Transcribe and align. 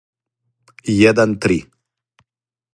један 0.97 1.37
три 1.37 1.57